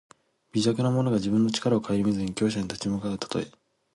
[0.53, 3.45] 微弱な者が自分の力をかえりみずに強者に立ち向かうたとえ。